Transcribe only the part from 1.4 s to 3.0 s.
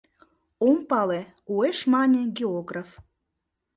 уэш мане географ.